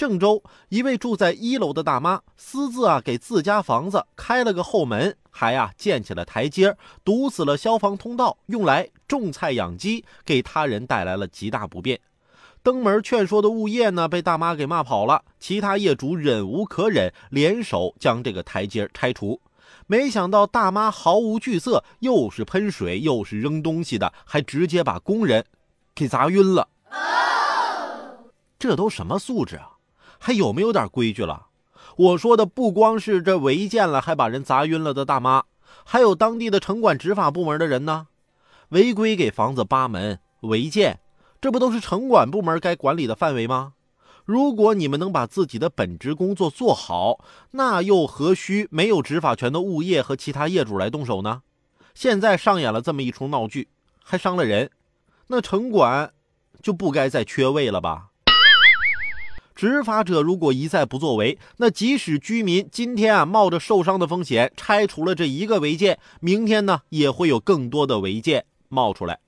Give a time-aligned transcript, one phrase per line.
[0.00, 12.00] 郑州一位住在一楼的大妈私自啊给自家房子开了个后门，还啊建起了台阶，堵死了消防通道，用来种菜养鸡，给他人带来了极大不便。
[12.62, 15.22] 登门劝说的物业呢，被大妈给骂跑了。
[15.38, 19.38] 其他业主忍无可忍，联手将这个台阶拆除。
[19.86, 25.44] 没想到大妈毫无惧色，又是喷水又是扔东西的，还直接把工人
[25.94, 26.70] 给砸晕了。
[28.58, 29.72] 这都什么素质啊？
[30.22, 31.46] 还有没有点规矩了？
[31.96, 35.44] 我说的不光是这违建了还把人砸晕了的大妈，
[35.84, 38.08] 还有当地的城管执法部门的人呢。
[38.68, 41.00] 违规给房子扒门、违建，
[41.40, 43.72] 这不都是城管部门该管理的范围吗？
[44.26, 51.42] 如果你们能把自己的本职工作做好，那又何须没有执法权的物业和其他业主来动手呢？
[51.94, 53.68] 现在上演了这么一出闹剧，
[54.04, 54.70] 还伤了人，
[55.28, 56.12] 那城管
[56.62, 58.09] 就不该再缺位了吧？
[59.60, 69.18] 执法者如果一再不作为，那即使居民今天啊冒着受伤的风险拆除了这一个违建，明天呢也会有更多的违建冒出来。